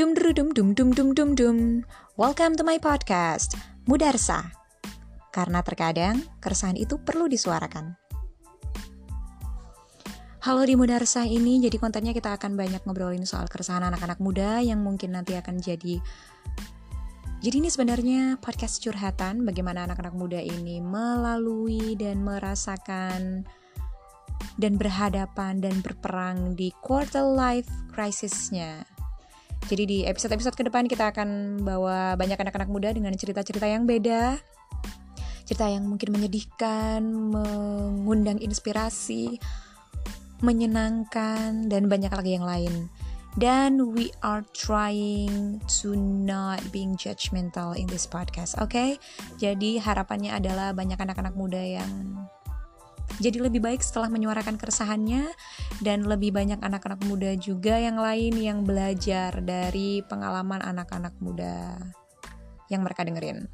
Dum 0.00 0.16
dum 0.16 0.48
dum 0.56 0.72
dum 0.72 0.88
dum 0.96 1.12
dum 1.12 1.30
dum. 1.36 1.56
Welcome 2.16 2.56
to 2.56 2.64
my 2.64 2.80
podcast, 2.80 3.52
Mudarsa. 3.84 4.48
Karena 5.28 5.60
terkadang 5.60 6.24
keresahan 6.40 6.80
itu 6.80 6.96
perlu 6.96 7.28
disuarakan. 7.28 8.00
Halo 10.40 10.64
di 10.64 10.72
Mudarsa 10.72 11.28
ini, 11.28 11.60
jadi 11.60 11.76
kontennya 11.76 12.16
kita 12.16 12.32
akan 12.32 12.56
banyak 12.56 12.80
ngobrolin 12.88 13.28
soal 13.28 13.44
keresahan 13.44 13.84
anak-anak 13.92 14.24
muda 14.24 14.64
yang 14.64 14.80
mungkin 14.80 15.20
nanti 15.20 15.36
akan 15.36 15.60
jadi 15.60 16.00
jadi 17.44 17.60
ini 17.60 17.68
sebenarnya 17.68 18.40
podcast 18.40 18.80
curhatan 18.80 19.44
bagaimana 19.44 19.84
anak-anak 19.84 20.16
muda 20.16 20.40
ini 20.40 20.80
melalui 20.80 21.92
dan 22.00 22.24
merasakan 22.24 23.44
dan 24.56 24.72
berhadapan 24.80 25.60
dan 25.60 25.76
berperang 25.84 26.56
di 26.56 26.72
quarter 26.80 27.36
life 27.36 27.68
crisisnya. 27.92 28.99
Jadi 29.66 29.82
di 29.84 29.98
episode-episode 30.06 30.56
ke 30.56 30.64
depan 30.66 30.88
kita 30.88 31.12
akan 31.12 31.60
bawa 31.60 32.16
banyak 32.16 32.38
anak-anak 32.38 32.70
muda 32.70 32.88
dengan 32.94 33.12
cerita-cerita 33.12 33.66
yang 33.68 33.84
beda. 33.84 34.40
Cerita 35.44 35.66
yang 35.66 35.90
mungkin 35.90 36.14
menyedihkan, 36.14 37.02
mengundang 37.04 38.38
inspirasi, 38.38 39.36
menyenangkan, 40.40 41.66
dan 41.66 41.90
banyak 41.90 42.10
lagi 42.14 42.38
yang 42.38 42.46
lain. 42.46 42.88
Dan 43.38 43.94
we 43.94 44.10
are 44.26 44.42
trying 44.50 45.62
to 45.82 45.94
not 45.94 46.58
being 46.74 46.98
judgmental 46.98 47.78
in 47.78 47.86
this 47.86 48.02
podcast, 48.02 48.58
oke? 48.58 48.74
Okay? 48.74 48.98
Jadi 49.38 49.78
harapannya 49.78 50.34
adalah 50.34 50.74
banyak 50.74 50.98
anak-anak 50.98 51.38
muda 51.38 51.62
yang 51.62 52.26
jadi 53.18 53.42
lebih 53.42 53.58
baik 53.58 53.82
setelah 53.82 54.06
menyuarakan 54.06 54.54
keresahannya 54.54 55.26
dan 55.82 56.06
lebih 56.06 56.30
banyak 56.30 56.62
anak-anak 56.62 57.02
muda 57.04 57.34
juga 57.34 57.80
yang 57.80 57.98
lain 57.98 58.38
yang 58.38 58.62
belajar 58.62 59.42
dari 59.42 60.04
pengalaman 60.06 60.62
anak-anak 60.62 61.18
muda 61.18 61.74
yang 62.70 62.86
mereka 62.86 63.02
dengerin. 63.02 63.50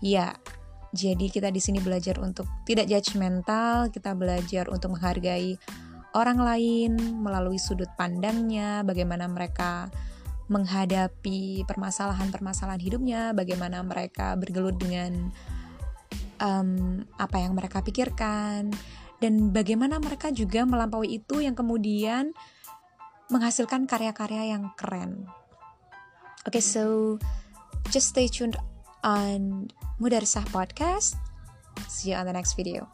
Ya, 0.00 0.34
jadi 0.96 1.28
kita 1.28 1.52
di 1.52 1.60
sini 1.60 1.78
belajar 1.78 2.16
untuk 2.18 2.48
tidak 2.64 2.88
judgmental, 2.88 3.92
kita 3.92 4.16
belajar 4.16 4.66
untuk 4.72 4.96
menghargai 4.96 5.60
orang 6.12 6.40
lain 6.40 6.92
melalui 7.20 7.56
sudut 7.56 7.88
pandangnya, 7.96 8.84
bagaimana 8.84 9.28
mereka 9.28 9.88
menghadapi 10.52 11.64
permasalahan-permasalahan 11.64 12.82
hidupnya, 12.82 13.32
bagaimana 13.32 13.80
mereka 13.80 14.36
bergelut 14.36 14.76
dengan 14.76 15.32
um, 16.42 17.00
apa 17.16 17.38
yang 17.38 17.54
mereka 17.54 17.80
pikirkan 17.80 18.74
dan 19.22 19.54
bagaimana 19.54 20.02
mereka 20.02 20.34
juga 20.34 20.66
melampaui 20.66 21.22
itu 21.22 21.38
yang 21.38 21.54
kemudian 21.54 22.34
menghasilkan 23.30 23.86
karya-karya 23.86 24.52
yang 24.58 24.74
keren. 24.74 25.30
Oke, 26.42 26.58
okay, 26.58 26.62
so 26.62 27.16
just 27.94 28.10
stay 28.10 28.26
tuned 28.26 28.58
on 29.06 29.70
Mudarsah 30.02 30.44
Podcast. 30.50 31.14
See 31.86 32.10
you 32.10 32.18
on 32.18 32.26
the 32.26 32.34
next 32.34 32.58
video. 32.58 32.90